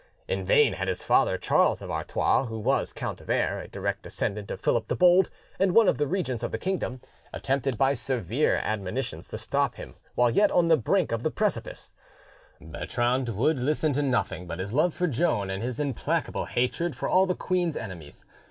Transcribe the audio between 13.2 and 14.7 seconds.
would listen to nothing but